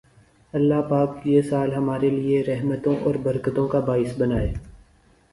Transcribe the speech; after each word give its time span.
الله 0.53 0.81
پاک 0.89 1.27
یہ 1.27 1.41
سال 1.49 1.73
ہمارے 1.73 2.09
لیئے 2.09 2.41
رحمتوں 2.43 2.95
اور 3.01 3.15
برکتوں 3.23 3.67
کا 3.67 3.79
باعث 3.89 4.17
بنائے 4.17 4.51